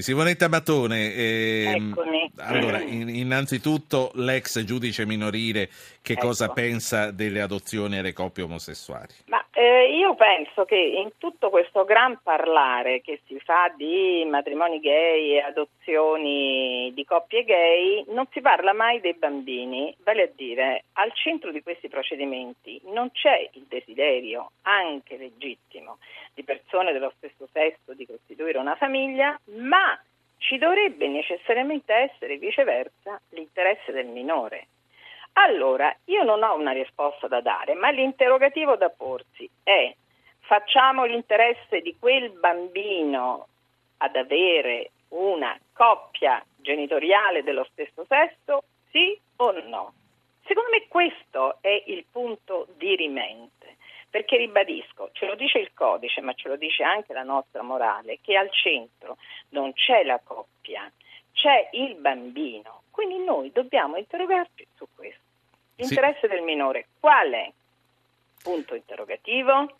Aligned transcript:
Simonetta 0.00 0.48
Mattone, 0.48 1.14
ehm, 1.14 1.94
allora, 2.36 2.80
in, 2.80 3.08
innanzitutto 3.08 4.12
l'ex 4.14 4.62
giudice 4.64 5.04
minorile 5.04 5.68
che 6.00 6.12
ecco. 6.12 6.26
cosa 6.28 6.48
pensa 6.48 7.10
delle 7.10 7.40
adozioni 7.40 7.98
alle 7.98 8.12
coppie 8.12 8.44
omosessuali? 8.44 9.12
Ma 9.26 9.41
eh, 9.62 9.94
io 9.96 10.16
penso 10.16 10.64
che 10.64 10.74
in 10.74 11.12
tutto 11.18 11.48
questo 11.48 11.84
gran 11.84 12.18
parlare 12.20 13.00
che 13.00 13.20
si 13.26 13.38
fa 13.38 13.72
di 13.76 14.26
matrimoni 14.28 14.80
gay 14.80 15.34
e 15.34 15.38
adozioni 15.38 16.90
di 16.92 17.04
coppie 17.04 17.44
gay 17.44 18.04
non 18.08 18.26
si 18.32 18.40
parla 18.40 18.72
mai 18.72 19.00
dei 19.00 19.14
bambini, 19.14 19.94
vale 20.02 20.22
a 20.22 20.30
dire 20.34 20.84
al 20.94 21.12
centro 21.14 21.52
di 21.52 21.62
questi 21.62 21.88
procedimenti 21.88 22.80
non 22.86 23.12
c'è 23.12 23.48
il 23.52 23.66
desiderio, 23.68 24.50
anche 24.62 25.16
legittimo, 25.16 25.98
di 26.34 26.42
persone 26.42 26.90
dello 26.90 27.12
stesso 27.18 27.46
sesso 27.52 27.94
di 27.94 28.04
costituire 28.04 28.58
una 28.58 28.74
famiglia, 28.74 29.38
ma 29.60 29.96
ci 30.38 30.58
dovrebbe 30.58 31.06
necessariamente 31.06 31.94
essere 31.94 32.36
viceversa 32.36 33.20
l'interesse 33.28 33.92
del 33.92 34.06
minore. 34.06 34.66
Allora, 35.34 35.94
io 36.06 36.22
non 36.24 36.42
ho 36.42 36.54
una 36.54 36.72
risposta 36.72 37.26
da 37.26 37.40
dare, 37.40 37.74
ma 37.74 37.90
l'interrogativo 37.90 38.76
da 38.76 38.90
porsi 38.90 39.48
è 39.62 39.94
facciamo 40.40 41.04
l'interesse 41.04 41.80
di 41.80 41.96
quel 41.98 42.30
bambino 42.30 43.46
ad 43.98 44.16
avere 44.16 44.90
una 45.08 45.58
coppia 45.72 46.44
genitoriale 46.56 47.42
dello 47.42 47.66
stesso 47.70 48.04
sesso, 48.06 48.64
sì 48.90 49.18
o 49.36 49.52
no? 49.68 49.94
Secondo 50.44 50.70
me 50.70 50.86
questo 50.88 51.58
è 51.60 51.82
il 51.86 52.04
punto 52.10 52.66
dirimente. 52.76 53.76
Perché 54.10 54.36
ribadisco, 54.36 55.08
ce 55.12 55.24
lo 55.24 55.34
dice 55.34 55.58
il 55.58 55.72
codice, 55.72 56.20
ma 56.20 56.34
ce 56.34 56.48
lo 56.48 56.56
dice 56.56 56.82
anche 56.82 57.14
la 57.14 57.22
nostra 57.22 57.62
morale, 57.62 58.18
che 58.20 58.36
al 58.36 58.50
centro 58.50 59.16
non 59.50 59.72
c'è 59.72 60.04
la 60.04 60.20
coppia, 60.22 60.90
c'è 61.32 61.70
il 61.72 61.94
bambino. 61.94 62.82
Quindi 62.90 63.24
noi 63.24 63.50
dobbiamo 63.52 63.96
interrogarci. 63.96 64.66
L'interesse 65.86 66.28
sì. 66.28 66.28
del 66.28 66.42
minore 66.42 66.86
qual 66.98 67.30
è? 67.30 67.52
Punto 68.42 68.74
interrogativo. 68.74 69.76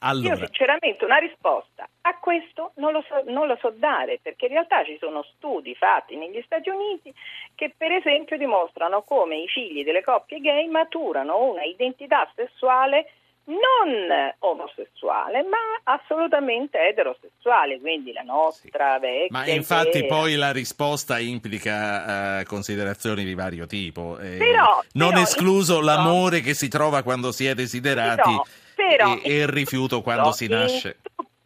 Allora. 0.00 0.34
Io 0.34 0.36
sinceramente 0.36 1.04
una 1.04 1.16
risposta 1.16 1.88
a 2.02 2.18
questo 2.18 2.72
non 2.76 2.92
lo, 2.92 3.02
so, 3.08 3.22
non 3.26 3.46
lo 3.46 3.56
so 3.60 3.70
dare 3.70 4.18
perché 4.20 4.46
in 4.46 4.52
realtà 4.52 4.84
ci 4.84 4.98
sono 4.98 5.22
studi 5.22 5.74
fatti 5.74 6.16
negli 6.16 6.42
Stati 6.44 6.68
Uniti 6.68 7.14
che 7.54 7.72
per 7.74 7.92
esempio 7.92 8.36
dimostrano 8.36 9.02
come 9.02 9.36
i 9.36 9.48
figli 9.48 9.84
delle 9.84 10.02
coppie 10.02 10.40
gay 10.40 10.66
maturano 10.66 11.44
una 11.44 11.62
identità 11.62 12.30
sessuale 12.34 13.08
non 13.46 14.32
omosessuale, 14.38 15.42
ma 15.42 15.58
assolutamente 15.84 16.78
eterosessuale, 16.88 17.78
quindi 17.80 18.12
la 18.12 18.22
nostra 18.22 18.94
sì. 18.94 19.00
vecchia. 19.00 19.38
Ma 19.38 19.46
infatti 19.46 19.98
idea. 19.98 20.08
poi 20.08 20.34
la 20.36 20.52
risposta 20.52 21.18
implica 21.18 22.40
uh, 22.40 22.44
considerazioni 22.44 23.24
di 23.24 23.34
vario 23.34 23.66
tipo. 23.66 24.18
Eh, 24.18 24.36
però, 24.38 24.82
non 24.92 25.10
però, 25.10 25.22
escluso 25.22 25.74
no. 25.76 25.84
l'amore 25.84 26.40
che 26.40 26.54
si 26.54 26.68
trova 26.68 27.02
quando 27.02 27.32
si 27.32 27.46
è 27.46 27.54
desiderati 27.54 28.40
però, 28.74 29.14
e, 29.14 29.20
e 29.22 29.36
il 29.40 29.48
rifiuto 29.48 30.00
quando 30.02 30.32
si 30.32 30.46
nasce 30.48 30.96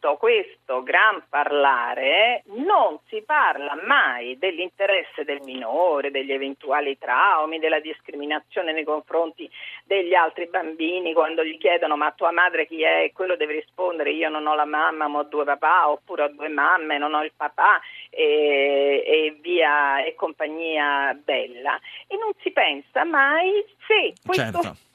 tutto 0.09 0.17
questo 0.17 0.81
gran 0.81 1.23
parlare 1.29 2.43
non 2.55 2.97
si 3.07 3.21
parla 3.25 3.77
mai 3.85 4.37
dell'interesse 4.37 5.23
del 5.23 5.41
minore, 5.43 6.11
degli 6.11 6.31
eventuali 6.31 6.97
traumi, 6.97 7.59
della 7.59 7.79
discriminazione 7.79 8.71
nei 8.71 8.83
confronti 8.83 9.49
degli 9.83 10.13
altri 10.13 10.47
bambini 10.47 11.13
quando 11.13 11.43
gli 11.43 11.57
chiedono 11.57 11.95
ma 11.95 12.11
tua 12.11 12.31
madre 12.31 12.65
chi 12.65 12.81
è? 12.81 13.03
E 13.03 13.11
quello 13.11 13.35
deve 13.35 13.53
rispondere 13.53 14.11
io 14.11 14.29
non 14.29 14.47
ho 14.47 14.55
la 14.55 14.65
mamma 14.65 15.07
ma 15.07 15.19
ho 15.19 15.23
due 15.23 15.43
papà 15.43 15.89
oppure 15.89 16.23
ho 16.23 16.29
due 16.29 16.49
mamme, 16.49 16.97
non 16.97 17.13
ho 17.13 17.23
il 17.23 17.33
papà 17.35 17.79
e, 18.09 19.03
e 19.05 19.37
via 19.41 20.03
e 20.03 20.15
compagnia 20.15 21.13
bella. 21.13 21.79
E 22.07 22.17
non 22.17 22.31
si 22.41 22.51
pensa 22.51 23.03
mai 23.03 23.63
se 23.85 24.13
questo... 24.23 24.61
Certo 24.61 24.88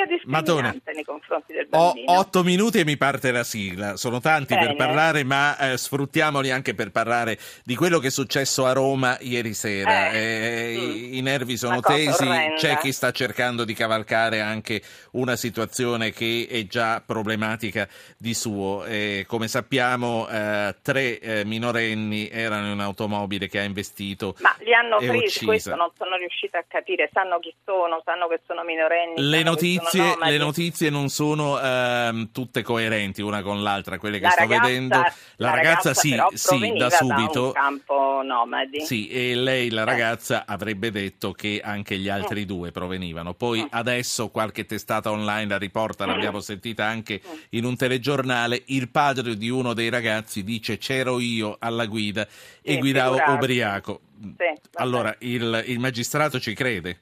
sia 0.00 0.06
discriminante 0.06 0.52
Madonna. 0.52 0.74
nei 0.94 1.04
confronti 1.04 1.52
del 1.52 1.66
bambino. 1.68 2.12
Ho 2.12 2.18
otto 2.18 2.42
minuti 2.42 2.78
e 2.78 2.84
mi 2.84 2.96
parte 2.96 3.30
la 3.30 3.44
sigla. 3.44 3.96
Sono 3.96 4.20
tanti 4.20 4.54
Bene. 4.54 4.68
per 4.68 4.76
parlare, 4.76 5.24
ma 5.24 5.56
eh, 5.58 5.76
sfruttiamoli 5.76 6.50
anche 6.50 6.74
per 6.74 6.90
parlare 6.90 7.38
di 7.64 7.74
quello 7.74 7.98
che 7.98 8.08
è 8.08 8.10
successo 8.10 8.66
a 8.66 8.72
Roma 8.72 9.18
ieri 9.20 9.54
sera. 9.54 10.10
Eh, 10.10 10.18
eh, 10.18 10.76
mm, 10.78 11.14
I 11.14 11.20
nervi 11.20 11.56
sono 11.56 11.80
tesi, 11.80 12.26
orrenda. 12.26 12.54
c'è 12.56 12.78
chi 12.78 12.92
sta 12.92 13.10
cercando 13.10 13.64
di 13.64 13.74
cavalcare 13.74 14.40
anche 14.40 14.82
una 15.12 15.36
situazione 15.36 16.10
che 16.10 16.46
è 16.48 16.64
già 16.64 17.02
problematica 17.04 17.88
di 18.16 18.34
suo. 18.34 18.84
come 19.26 19.48
sappiamo, 19.48 20.28
eh, 20.28 20.76
tre 20.82 21.18
eh, 21.18 21.44
minorenni 21.44 22.28
erano 22.28 22.66
in 22.66 22.72
un'automobile 22.72 23.48
che 23.48 23.58
ha 23.58 23.62
investito. 23.62 24.34
Ma 24.40 24.54
li 24.60 24.74
hanno 24.74 24.96
presi, 24.98 25.16
uccisa. 25.16 25.44
questo 25.44 25.74
non 25.74 25.90
sono 25.96 26.16
riuscita 26.16 26.58
a 26.58 26.64
capire. 26.66 27.10
Sanno 27.12 27.38
chi 27.38 27.54
sono, 27.64 28.00
sanno 28.04 28.28
che 28.28 28.40
sono 28.46 28.62
minorenni. 28.64 29.14
Le 29.16 29.42
notizie, 29.42 29.89
le 29.98 30.38
notizie 30.38 30.90
non 30.90 31.08
sono 31.08 31.60
ehm, 31.60 32.30
tutte 32.32 32.62
coerenti 32.62 33.22
una 33.22 33.42
con 33.42 33.62
l'altra, 33.62 33.98
quelle 33.98 34.18
che 34.18 34.24
la 34.24 34.30
sto 34.30 34.40
ragazza, 34.40 34.66
vedendo. 34.66 34.96
La, 34.96 35.14
la 35.36 35.50
ragazza, 35.50 35.92
ragazza 35.92 35.94
sì, 35.94 36.16
sì, 36.34 36.72
da 36.72 36.90
subito. 36.90 37.52
Da 37.52 37.60
campo 37.60 38.22
nomadi. 38.24 38.80
Sì, 38.80 39.08
e 39.08 39.34
lei, 39.34 39.70
la 39.70 39.84
ragazza, 39.84 40.42
eh. 40.42 40.44
avrebbe 40.46 40.90
detto 40.90 41.32
che 41.32 41.60
anche 41.62 41.98
gli 41.98 42.08
altri 42.08 42.42
mm. 42.42 42.46
due 42.46 42.70
provenivano. 42.70 43.34
Poi 43.34 43.62
mm. 43.62 43.66
adesso 43.70 44.28
qualche 44.28 44.66
testata 44.66 45.10
online 45.10 45.48
la 45.48 45.58
riporta, 45.58 46.06
l'abbiamo 46.06 46.38
mm. 46.38 46.42
sentita 46.42 46.84
anche 46.84 47.20
mm. 47.24 47.36
in 47.50 47.64
un 47.64 47.76
telegiornale. 47.76 48.62
Il 48.66 48.88
padre 48.90 49.36
di 49.36 49.48
uno 49.48 49.72
dei 49.74 49.88
ragazzi 49.88 50.44
dice 50.44 50.78
c'ero 50.78 51.20
io 51.20 51.56
alla 51.58 51.86
guida 51.86 52.26
e 52.62 52.78
guidavo 52.78 53.16
figurati. 53.16 53.32
ubriaco. 53.32 54.00
Sì, 54.20 54.60
allora, 54.74 55.14
il, 55.20 55.64
il 55.66 55.78
magistrato 55.78 56.38
ci 56.38 56.54
crede? 56.54 57.00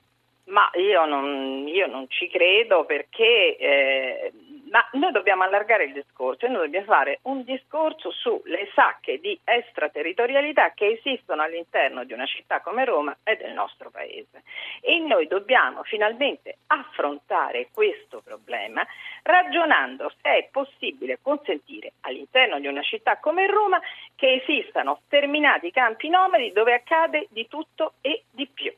Ma 0.58 0.70
io 0.74 1.04
non, 1.04 1.68
io 1.68 1.86
non 1.86 2.06
ci 2.08 2.26
credo 2.28 2.84
perché 2.84 3.56
eh, 3.56 4.32
ma 4.72 4.84
noi 4.94 5.12
dobbiamo 5.12 5.44
allargare 5.44 5.84
il 5.84 5.92
discorso 5.92 6.46
e 6.46 6.48
noi 6.48 6.62
dobbiamo 6.62 6.86
fare 6.86 7.20
un 7.22 7.44
discorso 7.44 8.10
sulle 8.10 8.68
sacche 8.74 9.20
di 9.20 9.38
extraterritorialità 9.44 10.72
che 10.72 10.98
esistono 10.98 11.42
all'interno 11.42 12.02
di 12.02 12.12
una 12.12 12.26
città 12.26 12.60
come 12.60 12.84
Roma 12.84 13.16
e 13.22 13.36
del 13.36 13.52
nostro 13.52 13.90
paese. 13.90 14.42
E 14.80 14.98
noi 14.98 15.28
dobbiamo 15.28 15.84
finalmente 15.84 16.56
affrontare 16.66 17.68
questo 17.72 18.20
problema 18.20 18.84
ragionando 19.22 20.10
se 20.20 20.38
è 20.38 20.48
possibile 20.50 21.20
consentire 21.22 21.92
all'interno 22.00 22.58
di 22.58 22.66
una 22.66 22.82
città 22.82 23.18
come 23.18 23.46
Roma 23.46 23.80
che 24.16 24.42
esistano 24.42 25.02
sterminati 25.04 25.70
campi 25.70 26.08
nomadi 26.08 26.50
dove 26.50 26.74
accade 26.74 27.28
di 27.30 27.46
tutto 27.46 27.92
e 28.00 28.24
di 28.32 28.48
più. 28.52 28.72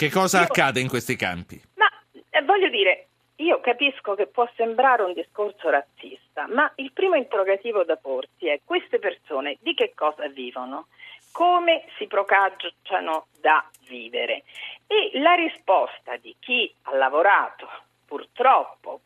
Che 0.00 0.08
cosa 0.08 0.38
Io, 0.38 0.44
accade 0.44 0.80
in 0.80 0.88
questi 0.88 1.14
campi? 1.14 1.60
Ma 1.74 1.84
eh, 2.30 2.42
voglio 2.44 2.70
dire, 2.70 3.08
io 3.36 3.60
capisco 3.60 4.14
che 4.14 4.28
può 4.28 4.48
sembrare 4.56 5.02
un 5.02 5.12
discorso 5.12 5.68
razzista, 5.68 6.46
ma 6.48 6.72
il 6.76 6.90
primo 6.92 7.16
interrogativo 7.16 7.84
da 7.84 7.96
porsi 7.96 8.46
è 8.46 8.60
queste 8.64 8.98
persone 8.98 9.58
di 9.60 9.74
che 9.74 9.92
cosa 9.94 10.26
vivono? 10.28 10.86
Come 11.32 11.84
si 11.98 12.06
procacciano 12.06 13.26
da 13.42 13.62
vivere? 13.88 14.44
E 14.86 15.10
la 15.20 15.34
risposta 15.34 16.16
di 16.16 16.34
chi 16.38 16.72
ha 16.84 16.96
lavorato 16.96 17.68
purtroppo 18.06 19.02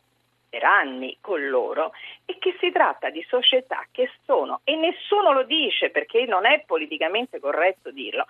per 0.55 0.63
anni 0.63 1.17
con 1.19 1.49
loro 1.49 1.91
e 2.23 2.37
che 2.39 2.55
si 2.61 2.71
tratta 2.71 3.09
di 3.09 3.21
società 3.27 3.85
che 3.91 4.09
sono, 4.23 4.61
e 4.63 4.77
nessuno 4.77 5.33
lo 5.33 5.43
dice 5.43 5.89
perché 5.89 6.25
non 6.25 6.45
è 6.45 6.63
politicamente 6.65 7.41
corretto 7.41 7.91
dirlo, 7.91 8.25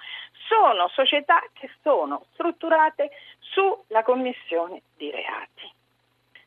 sono 0.47 0.88
società 0.88 1.44
che 1.53 1.69
sono 1.84 2.25
strutturate 2.34 3.12
sulla 3.38 4.02
commissione 4.02 4.81
di 4.97 5.12
reati. 5.12 5.72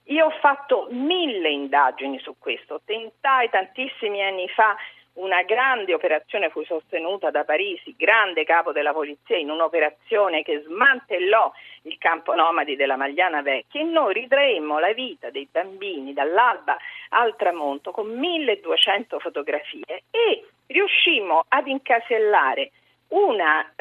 Io 0.06 0.27
ho 0.27 0.31
fatto 0.41 0.89
mille 0.91 1.50
indagini 1.50 2.19
su 2.19 2.34
questo, 2.39 2.81
tentai 2.84 3.49
tantissimi 3.49 4.21
anni 4.21 4.49
fa 4.49 4.77
una 5.19 5.43
grande 5.43 5.95
operazione 5.95 6.51
fu 6.51 6.62
sostenuta 6.65 7.31
da 7.31 7.45
Parisi, 7.45 7.95
grande 7.97 8.45
capo 8.45 8.72
della 8.72 8.92
polizia, 8.92 9.37
in 9.37 9.51
un'operazione 9.51 10.42
che 10.42 10.63
smantellò 10.65 11.53
il 11.83 11.97
campo 11.98 12.34
nomadi 12.34 12.77
della 12.77 12.97
Magliana 12.97 13.42
Vecchia 13.42 13.81
e 13.81 13.84
noi 13.84 14.13
ritraemmo 14.13 14.78
la 14.78 14.92
vita 14.92 15.31
dei 15.31 15.48
bambini 15.51 16.13
dall'alba 16.13 16.77
al 17.10 17.34
tramonto 17.37 17.91
con 17.91 18.07
1200 18.09 19.19
fotografie 19.19 20.04
e 20.10 20.47
riuscimmo 20.66 21.45
ad 21.48 21.66
incasellare 21.66 22.71
una 23.09 23.72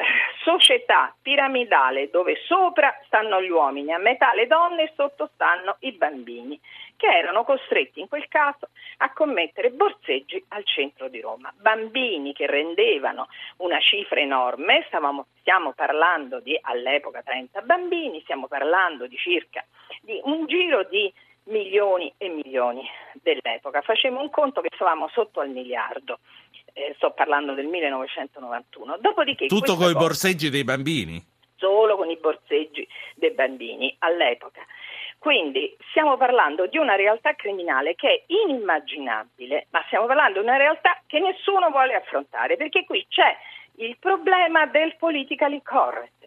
società 0.48 1.14
piramidale 1.20 2.08
dove 2.08 2.36
sopra 2.46 2.98
stanno 3.04 3.42
gli 3.42 3.50
uomini, 3.50 3.92
a 3.92 3.98
metà 3.98 4.32
le 4.32 4.46
donne 4.46 4.84
e 4.84 4.92
sotto 4.96 5.28
stanno 5.34 5.76
i 5.80 5.92
bambini, 5.92 6.58
che 6.96 7.06
erano 7.06 7.44
costretti 7.44 8.00
in 8.00 8.08
quel 8.08 8.26
caso 8.28 8.70
a 8.98 9.12
commettere 9.12 9.70
borseggi 9.70 10.42
al 10.48 10.64
centro 10.64 11.08
di 11.10 11.20
Roma. 11.20 11.52
Bambini 11.54 12.32
che 12.32 12.46
rendevano 12.46 13.28
una 13.58 13.78
cifra 13.78 14.20
enorme, 14.20 14.84
stavamo, 14.86 15.26
stiamo 15.40 15.74
parlando 15.74 16.40
di 16.40 16.58
all'epoca 16.58 17.20
30 17.20 17.60
bambini, 17.60 18.22
stiamo 18.22 18.46
parlando 18.46 19.06
di 19.06 19.18
circa 19.18 19.62
di 20.00 20.18
un 20.24 20.46
giro 20.46 20.84
di 20.84 21.12
milioni 21.48 22.12
e 22.16 22.28
milioni 22.28 22.88
dell'epoca. 23.14 23.82
Facciamo 23.82 24.20
un 24.20 24.30
conto 24.30 24.60
che 24.60 24.70
stavamo 24.74 25.08
sotto 25.08 25.40
al 25.40 25.50
miliardo, 25.50 26.20
eh, 26.72 26.94
sto 26.96 27.12
parlando 27.12 27.54
del 27.54 27.66
1991. 27.66 28.98
Dopodiché 29.00 29.46
Tutto 29.46 29.76
con 29.76 29.90
i 29.90 29.94
borseggi 29.94 30.50
dei 30.50 30.64
bambini? 30.64 31.22
Solo 31.56 31.96
con 31.96 32.08
i 32.08 32.16
borseggi 32.16 32.86
dei 33.14 33.32
bambini 33.32 33.94
all'epoca. 33.98 34.64
Quindi 35.18 35.76
stiamo 35.90 36.16
parlando 36.16 36.66
di 36.66 36.78
una 36.78 36.94
realtà 36.94 37.34
criminale 37.34 37.96
che 37.96 38.08
è 38.08 38.22
inimmaginabile, 38.26 39.66
ma 39.70 39.82
stiamo 39.86 40.06
parlando 40.06 40.40
di 40.40 40.46
una 40.46 40.56
realtà 40.56 41.00
che 41.06 41.18
nessuno 41.18 41.70
vuole 41.70 41.94
affrontare, 41.94 42.56
perché 42.56 42.84
qui 42.84 43.04
c'è 43.08 43.36
il 43.78 43.96
problema 43.98 44.66
del 44.66 44.94
politically 44.96 45.60
correct. 45.62 46.17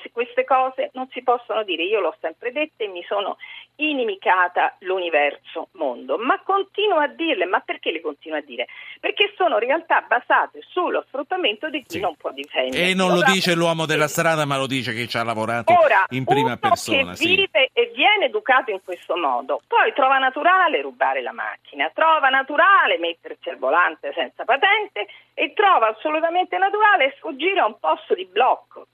Si, 0.00 0.10
queste 0.12 0.44
cose 0.44 0.90
non 0.92 1.08
si 1.10 1.22
possono 1.22 1.64
dire, 1.64 1.82
io 1.82 1.98
l'ho 1.98 2.14
sempre 2.20 2.52
detta 2.52 2.84
e 2.84 2.88
mi 2.88 3.02
sono 3.02 3.38
inimicata 3.76 4.76
l'universo 4.80 5.68
mondo, 5.72 6.16
ma 6.16 6.40
continuo 6.42 6.98
a 6.98 7.08
dirle, 7.08 7.44
ma 7.44 7.58
perché 7.60 7.90
le 7.90 8.00
continuo 8.00 8.38
a 8.38 8.40
dire? 8.40 8.66
Perché 9.00 9.32
sono 9.36 9.58
realtà 9.58 10.04
basate 10.06 10.60
sullo 10.68 11.04
sfruttamento 11.08 11.68
di 11.70 11.80
chi 11.80 11.96
sì. 11.96 12.00
non 12.00 12.14
può 12.14 12.30
difendere. 12.30 12.90
E 12.90 12.94
non 12.94 13.12
lo 13.12 13.22
dice 13.22 13.54
l'uomo 13.54 13.84
della 13.84 14.06
strada, 14.06 14.44
ma 14.44 14.56
lo 14.56 14.66
dice 14.66 14.94
chi 14.94 15.08
ci 15.08 15.16
ha 15.16 15.24
lavorato 15.24 15.72
Ora, 15.72 16.06
in 16.10 16.24
prima 16.24 16.56
persona. 16.56 17.10
Che 17.10 17.16
sì. 17.16 17.34
vive 17.34 17.70
e 17.72 17.90
viene 17.94 18.26
educato 18.26 18.70
in 18.70 18.80
questo 18.84 19.16
modo, 19.16 19.60
poi 19.66 19.92
trova 19.92 20.18
naturale 20.18 20.80
rubare 20.82 21.20
la 21.20 21.32
macchina, 21.32 21.90
trova 21.92 22.28
naturale 22.28 22.98
mettersi 22.98 23.48
al 23.48 23.58
volante 23.58 24.12
senza 24.14 24.44
patente 24.44 25.08
e 25.34 25.52
trova 25.52 25.88
assolutamente 25.88 26.56
naturale 26.58 27.14
sfuggire 27.18 27.58
a 27.58 27.66
un 27.66 27.78
posto 27.80 28.14
di 28.14 28.24
blocco 28.24 28.86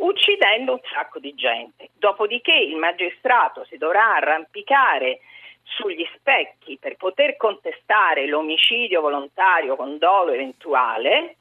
uccidendo 0.00 0.72
un 0.72 0.80
sacco 0.92 1.18
di 1.18 1.34
gente. 1.34 1.90
Dopodiché 1.94 2.54
il 2.54 2.76
magistrato 2.76 3.64
si 3.64 3.76
dovrà 3.76 4.16
arrampicare 4.16 5.20
sugli 5.62 6.06
specchi 6.16 6.78
per 6.78 6.96
poter 6.96 7.36
contestare 7.36 8.26
l'omicidio 8.26 9.00
volontario 9.00 9.76
con 9.76 9.98
dolo 9.98 10.32
eventuale, 10.32 11.36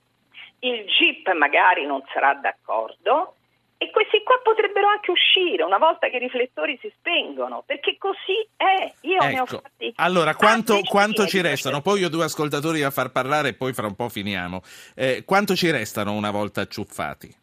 il 0.59 0.85
GIP 0.85 1.31
magari 1.33 1.85
non 1.85 2.03
sarà 2.11 2.33
d'accordo 2.33 3.35
e 3.81 3.91
questi 3.91 4.21
qua 4.23 4.37
potrebbero 4.43 4.87
anche 4.87 5.09
uscire 5.09 5.63
una 5.63 5.77
volta 5.77 6.09
che 6.09 6.17
i 6.17 6.19
riflettori 6.19 6.77
si 6.81 6.91
spengono, 6.97 7.63
perché 7.65 7.95
così 7.97 8.45
è. 8.57 8.91
Io 9.07 9.15
ecco. 9.15 9.25
ne 9.25 9.39
ho 9.39 9.43
ecco. 9.43 9.61
fatti. 9.61 9.93
Allora, 9.95 10.35
quanto, 10.35 10.81
quanto 10.81 11.25
ci 11.25 11.39
restano? 11.39 11.79
Poi 11.79 12.03
ho 12.03 12.09
due 12.09 12.25
ascoltatori 12.25 12.81
da 12.81 12.91
far 12.91 13.11
parlare 13.11 13.49
e 13.49 13.53
poi 13.53 13.71
fra 13.71 13.87
un 13.87 13.95
po' 13.95 14.09
finiamo. 14.09 14.61
Eh, 14.95 15.23
quanto 15.25 15.55
ci 15.55 15.71
restano 15.71 16.11
una 16.11 16.29
volta 16.29 16.59
acciuffati? 16.59 17.33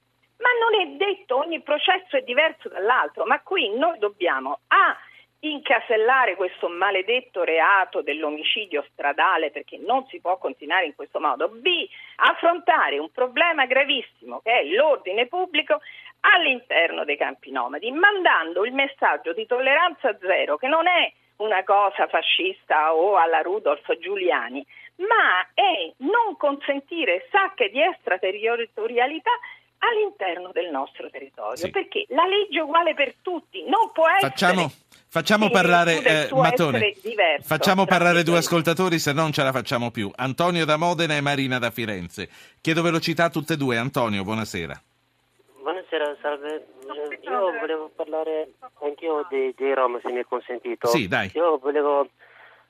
Ogni 1.57 1.63
processo 1.63 2.17
è 2.17 2.23
diverso 2.23 2.69
dall'altro, 2.69 3.25
ma 3.25 3.41
qui 3.41 3.71
noi 3.77 3.99
dobbiamo 3.99 4.61
A 4.69 4.97
incasellare 5.41 6.35
questo 6.35 6.69
maledetto 6.69 7.45
reato 7.45 8.03
dell'omicidio 8.03 8.85
stradale 8.91 9.51
perché 9.51 9.79
non 9.79 10.07
si 10.09 10.19
può 10.21 10.39
continuare 10.39 10.87
in 10.87 10.95
questo 10.95 11.21
modo, 11.21 11.49
B 11.49 11.87
affrontare 12.17 12.99
un 12.99 13.11
problema 13.11 13.67
gravissimo 13.67 14.41
che 14.41 14.61
è 14.61 14.65
l'ordine 14.65 15.27
pubblico 15.27 15.81
all'interno 16.21 17.05
dei 17.05 17.17
campi 17.17 17.53
nomadi, 17.53 17.91
mandando 17.93 18.65
il 18.65 18.73
messaggio 18.73 19.33
di 19.35 19.47
tolleranza 19.47 20.17
zero 20.19 20.57
che 20.57 20.69
non 20.69 20.87
è 20.87 21.13
una 21.37 21.63
cosa 21.65 22.09
fascista 22.09 22.95
o 22.95 23.17
alla 23.17 23.43
Rudolf 23.43 23.87
Giuliani, 23.99 24.67
ma 24.97 25.47
è 25.53 25.93
non 25.99 26.37
consentire 26.39 27.29
sacche 27.31 27.69
di 27.69 27.81
extraterritorialità 27.81 29.31
all'interno 29.79 30.51
del 30.53 30.71
nostro 30.71 31.09
territorio, 31.11 31.57
sì. 31.57 31.71
perché 31.71 32.07
la 32.09 32.27
legge 32.27 32.59
è 32.59 32.63
uguale 32.63 32.95
per 32.95 33.15
tutti, 33.23 33.63
non 33.63 33.91
può 33.93 34.09
essere... 34.09 34.31
Facciamo... 34.31 34.71
Facciamo 35.09 35.49
parlare, 35.49 36.03
eh, 36.03 36.29
Matone, 36.33 36.93
facciamo 37.41 37.87
parlare 37.87 38.23
due 38.23 38.39
ascoltatori, 38.39 38.99
se 38.99 39.15
no 39.15 39.23
non 39.23 39.33
ce 39.33 39.43
la 39.43 39.53
facciamo 39.53 39.91
più. 39.91 40.11
Antonio 40.15 40.67
da 40.67 40.77
Modena 40.77 41.17
e 41.17 41.23
Marina 41.23 41.59
da 41.59 41.71
Firenze. 41.71 42.29
Chiedo 42.61 42.83
velocità 42.83 43.25
a 43.25 43.31
tutte 43.31 43.55
e 43.55 43.57
due. 43.57 43.79
Antonio, 43.79 44.25
buonasera. 44.25 44.79
Buonasera, 45.63 46.17
salve. 46.21 46.67
Io 47.23 47.53
volevo 47.59 47.91
parlare 47.97 48.51
anch'io 48.83 49.27
dei, 49.31 49.55
dei 49.57 49.75
Rom, 49.75 49.99
se 50.03 50.11
mi 50.11 50.21
è 50.21 50.25
consentito. 50.25 50.89
Sì, 50.89 51.09
dai. 51.09 51.31
Io 51.35 51.57
volevo 51.59 52.09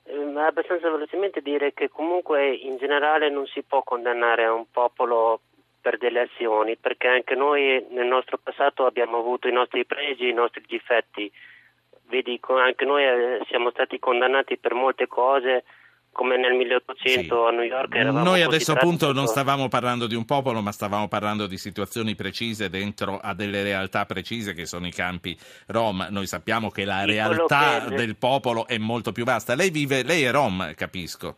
eh, 0.03 0.39
abbastanza 0.39 0.89
velocemente 0.89 1.41
dire 1.41 1.73
che 1.73 1.89
comunque 1.89 2.53
in 2.53 2.77
generale 2.77 3.29
non 3.29 3.45
si 3.47 3.61
può 3.63 3.83
condannare 3.83 4.47
un 4.47 4.65
popolo 4.71 5.41
per 5.87 5.97
delle 5.97 6.27
azioni, 6.29 6.75
perché 6.75 7.07
anche 7.07 7.33
noi 7.33 7.81
nel 7.91 8.07
nostro 8.07 8.37
passato 8.43 8.85
abbiamo 8.85 9.19
avuto 9.19 9.47
i 9.47 9.53
nostri 9.53 9.85
pregi, 9.85 10.27
i 10.27 10.33
nostri 10.33 10.61
difetti. 10.67 11.31
Vedi, 12.09 12.37
anche 12.45 12.83
noi 12.83 13.03
eh, 13.03 13.39
siamo 13.47 13.69
stati 13.69 13.97
condannati 13.97 14.57
per 14.57 14.73
molte 14.73 15.07
cose, 15.07 15.63
come 16.11 16.35
nel 16.35 16.55
1800 16.55 17.21
sì. 17.21 17.31
a 17.31 17.51
New 17.51 17.63
York. 17.63 17.95
Noi 17.95 18.41
adesso 18.41 18.73
appunto 18.73 19.13
non 19.13 19.27
stavamo 19.27 19.69
parlando 19.69 20.07
di 20.07 20.15
un 20.15 20.25
popolo, 20.25 20.61
ma 20.61 20.73
stavamo 20.73 21.07
parlando 21.07 21.47
di 21.47 21.57
situazioni 21.57 22.15
precise 22.15 22.69
dentro 22.69 23.17
a 23.21 23.33
delle 23.33 23.63
realtà 23.63 24.05
precise 24.05 24.53
che 24.53 24.65
sono 24.65 24.87
i 24.87 24.91
campi 24.91 25.37
Rom. 25.67 26.05
Noi 26.09 26.27
sappiamo 26.27 26.69
che 26.69 26.83
la 26.83 27.05
realtà 27.05 27.85
che... 27.87 27.95
del 27.95 28.17
popolo 28.17 28.67
è 28.67 28.77
molto 28.77 29.13
più 29.13 29.23
vasta. 29.23 29.55
Lei 29.55 29.69
vive, 29.69 30.03
lei 30.03 30.23
è 30.23 30.31
Rom, 30.31 30.73
capisco. 30.75 31.37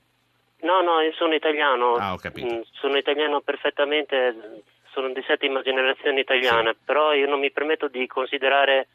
No, 0.62 0.82
no, 0.82 1.00
io 1.02 1.14
sono 1.14 1.34
italiano. 1.34 1.96
Ah, 1.96 2.14
ho 2.14 2.18
capito. 2.18 2.54
Mm, 2.54 2.62
sono 2.74 2.98
italiano 2.98 3.42
perfettamente, 3.42 4.64
sono 4.92 5.10
di 5.14 5.24
settima 5.26 5.62
generazione 5.62 6.20
italiana, 6.20 6.72
sì. 6.72 6.78
però 6.84 7.14
io 7.14 7.28
non 7.28 7.40
mi 7.40 7.52
permetto 7.52 7.88
di 7.88 8.06
considerare 8.08 8.88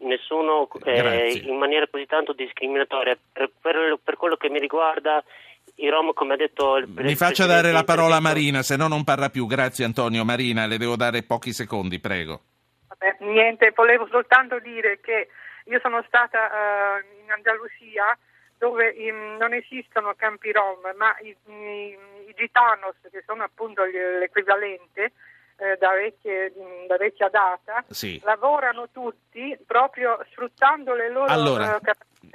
nessuno 0.00 0.68
eh, 0.84 1.42
in 1.44 1.56
maniera 1.56 1.86
così 1.88 2.06
tanto 2.06 2.32
discriminatoria. 2.32 3.16
Per, 3.32 3.50
per, 3.60 3.98
per, 4.02 4.16
quello 4.16 4.36
che 4.36 4.50
mi 4.50 4.58
riguarda, 4.58 5.22
i 5.76 5.88
Rom, 5.88 6.12
come 6.12 6.34
ha 6.34 6.36
detto 6.36 6.76
il 6.76 6.88
Mi 6.88 7.14
faccia 7.14 7.46
dare 7.46 7.70
la 7.70 7.84
parola 7.84 8.16
a 8.16 8.20
Marina, 8.20 8.62
se 8.62 8.76
no 8.76 8.88
non 8.88 9.04
parla 9.04 9.30
più. 9.30 9.46
Grazie 9.46 9.84
Antonio. 9.84 10.24
Marina, 10.24 10.66
le 10.66 10.78
devo 10.78 10.96
dare 10.96 11.22
pochi 11.22 11.52
secondi, 11.52 12.00
prego. 12.00 12.40
Vabbè, 12.88 13.18
niente, 13.20 13.72
volevo 13.74 14.08
soltanto 14.10 14.58
dire 14.58 14.98
che 15.00 15.28
io 15.66 15.78
sono 15.80 16.02
stata 16.06 16.38
uh, 16.46 17.22
in 17.22 17.30
Andalusia 17.30 18.16
dove 18.58 18.94
um, 19.10 19.36
non 19.38 19.52
esistono 19.52 20.14
campi 20.14 20.52
rom, 20.52 20.80
ma 20.96 21.16
i, 21.20 21.36
i, 21.46 21.98
i 22.28 22.34
gitanos, 22.34 22.96
che 23.10 23.22
sono 23.26 23.42
appunto 23.42 23.84
l'equivalente 23.84 25.12
eh, 25.56 25.76
da, 25.78 25.92
vecchie, 25.92 26.52
da, 26.86 26.96
vecchia 26.96 27.28
data, 27.28 27.84
sì. 27.88 28.20
lavorano 28.24 28.88
tutti 28.90 29.56
proprio 29.66 30.18
sfruttando 30.30 30.94
le 30.94 31.10
loro 31.10 31.32
allora, 31.32 31.76
uh, 31.76 31.80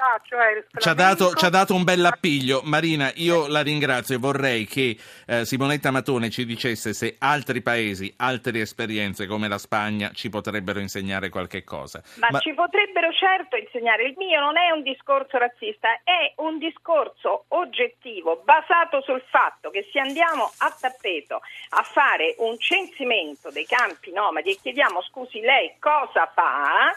capacità 0.01 0.21
cioè 0.23 0.63
ci, 0.77 0.89
ha 0.89 0.93
dato, 0.93 1.33
ci 1.35 1.45
ha 1.45 1.49
dato 1.49 1.75
un 1.75 1.83
bel 1.83 2.03
appiglio. 2.03 2.61
Marina, 2.63 3.11
io 3.15 3.47
la 3.47 3.61
ringrazio 3.61 4.15
e 4.15 4.17
vorrei 4.17 4.65
che 4.65 4.97
eh, 5.27 5.45
Simonetta 5.45 5.91
Matone 5.91 6.29
ci 6.29 6.45
dicesse 6.45 6.93
se 6.93 7.15
altri 7.19 7.61
paesi, 7.61 8.11
altre 8.17 8.61
esperienze 8.61 9.27
come 9.27 9.47
la 9.47 9.57
Spagna 9.57 10.11
ci 10.13 10.29
potrebbero 10.29 10.79
insegnare 10.79 11.29
qualche 11.29 11.63
cosa. 11.63 12.01
Ma, 12.15 12.27
Ma, 12.31 12.39
ci 12.39 12.53
potrebbero 12.53 13.11
certo 13.13 13.55
insegnare. 13.55 14.03
Il 14.05 14.15
mio 14.17 14.39
non 14.39 14.57
è 14.57 14.71
un 14.71 14.81
discorso 14.81 15.37
razzista, 15.37 16.01
è 16.03 16.33
un 16.37 16.57
discorso 16.57 17.45
oggettivo 17.49 18.41
basato 18.43 19.01
sul 19.01 19.23
fatto 19.29 19.69
che 19.69 19.87
se 19.91 19.99
andiamo 19.99 20.51
a 20.57 20.75
tappeto 20.79 21.41
a 21.69 21.83
fare 21.83 22.35
un 22.39 22.57
censimento 22.57 23.51
dei 23.51 23.65
campi 23.65 24.11
nomadi 24.11 24.51
e 24.51 24.59
chiediamo 24.61 25.01
scusi 25.03 25.39
lei 25.41 25.75
cosa 25.79 26.29
fa 26.33 26.95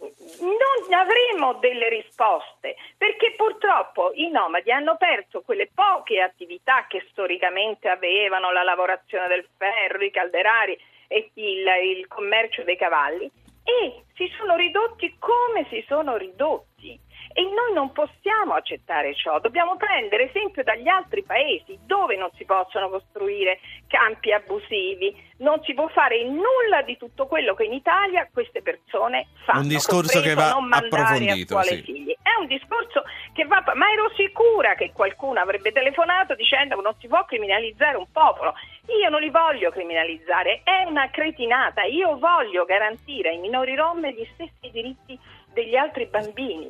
non 0.00 0.92
avremo 0.92 1.54
delle 1.54 1.88
risposte 1.88 2.76
perché 2.96 3.34
purtroppo 3.36 4.12
i 4.14 4.30
nomadi 4.30 4.70
hanno 4.70 4.96
perso 4.96 5.42
quelle 5.42 5.70
poche 5.72 6.20
attività 6.20 6.86
che 6.88 7.06
storicamente 7.10 7.88
avevano, 7.88 8.52
la 8.52 8.62
lavorazione 8.62 9.28
del 9.28 9.46
ferro, 9.56 10.04
i 10.04 10.10
calderari 10.10 10.78
e 11.08 11.30
il, 11.34 11.66
il 11.98 12.06
commercio 12.08 12.62
dei 12.64 12.76
cavalli 12.76 13.30
e 13.64 14.04
si 14.14 14.30
sono 14.36 14.56
ridotti 14.56 15.16
come 15.18 15.66
si 15.70 15.82
sono 15.88 16.16
ridotti. 16.16 17.00
E 17.36 17.42
noi 17.42 17.72
non 17.74 17.90
possiamo 17.90 18.54
accettare 18.54 19.12
ciò, 19.12 19.40
dobbiamo 19.40 19.76
prendere 19.76 20.28
esempio 20.28 20.62
dagli 20.62 20.86
altri 20.86 21.24
paesi 21.24 21.76
dove 21.84 22.16
non 22.16 22.30
si 22.36 22.44
possono 22.44 22.88
costruire 22.88 23.58
campi 23.88 24.32
abusivi, 24.32 25.12
non 25.38 25.60
si 25.64 25.74
può 25.74 25.88
fare 25.88 26.22
nulla 26.22 26.82
di 26.86 26.96
tutto 26.96 27.26
quello 27.26 27.54
che 27.54 27.64
in 27.64 27.72
Italia 27.72 28.28
queste 28.32 28.62
persone 28.62 29.26
fanno. 29.44 29.62
Un 29.62 29.68
discorso 29.68 30.20
che 30.20 30.34
va 30.34 30.56
approfondito. 30.70 31.60
Sì. 31.62 31.82
Figli. 31.82 32.16
È 32.22 32.38
un 32.38 32.46
discorso 32.46 33.02
che 33.32 33.44
va, 33.46 33.64
ma 33.74 33.90
ero 33.90 34.12
sicura 34.14 34.74
che 34.74 34.92
qualcuno 34.92 35.40
avrebbe 35.40 35.72
telefonato 35.72 36.36
dicendo 36.36 36.76
che 36.76 36.82
non 36.82 36.94
si 37.00 37.08
può 37.08 37.24
criminalizzare 37.24 37.96
un 37.96 38.06
popolo. 38.12 38.54
Io 39.02 39.08
non 39.08 39.20
li 39.20 39.30
voglio 39.30 39.70
criminalizzare, 39.70 40.60
è 40.62 40.84
una 40.86 41.10
cretinata. 41.10 41.82
Io 41.82 42.16
voglio 42.16 42.64
garantire 42.64 43.30
ai 43.30 43.38
minori 43.38 43.74
rom 43.74 44.06
gli 44.06 44.26
stessi 44.34 44.70
diritti 44.70 45.18
degli 45.54 45.76
altri 45.76 46.06
bambini, 46.06 46.62